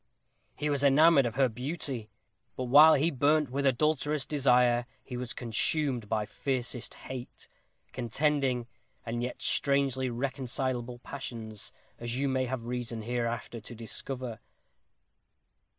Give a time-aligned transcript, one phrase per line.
[0.55, 2.09] He was enamored of her beauty.
[2.55, 7.47] But while he burnt with adulterous desire, he was consumed by fiercest hate
[7.91, 8.65] contending,
[9.05, 14.39] and yet strangely reconcilable passions as you may have reason, hereafter, to discover."